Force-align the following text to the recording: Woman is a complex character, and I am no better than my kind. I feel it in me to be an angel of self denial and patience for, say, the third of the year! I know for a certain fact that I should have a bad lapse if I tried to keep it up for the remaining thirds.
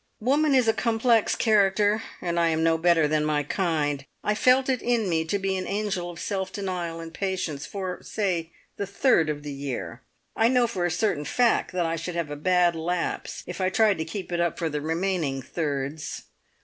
Woman 0.19 0.55
is 0.55 0.67
a 0.67 0.73
complex 0.73 1.35
character, 1.35 2.01
and 2.23 2.39
I 2.39 2.47
am 2.49 2.63
no 2.63 2.75
better 2.79 3.07
than 3.07 3.23
my 3.23 3.43
kind. 3.43 4.03
I 4.23 4.33
feel 4.33 4.63
it 4.67 4.81
in 4.81 5.07
me 5.07 5.25
to 5.25 5.37
be 5.37 5.55
an 5.55 5.67
angel 5.67 6.09
of 6.09 6.19
self 6.19 6.51
denial 6.51 6.99
and 6.99 7.13
patience 7.13 7.67
for, 7.67 8.01
say, 8.01 8.51
the 8.77 8.87
third 8.87 9.29
of 9.29 9.43
the 9.43 9.53
year! 9.53 10.01
I 10.35 10.47
know 10.47 10.65
for 10.65 10.87
a 10.87 10.89
certain 10.89 11.23
fact 11.25 11.71
that 11.73 11.85
I 11.85 11.97
should 11.97 12.15
have 12.15 12.31
a 12.31 12.35
bad 12.35 12.75
lapse 12.75 13.43
if 13.45 13.61
I 13.61 13.69
tried 13.69 13.99
to 13.99 14.03
keep 14.05 14.31
it 14.31 14.39
up 14.39 14.57
for 14.57 14.69
the 14.69 14.81
remaining 14.81 15.43
thirds. 15.43 16.23